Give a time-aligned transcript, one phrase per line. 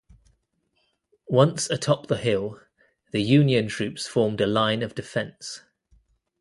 [1.29, 2.59] Once atop the hill,
[3.11, 5.61] the Union troops formed a line of defense.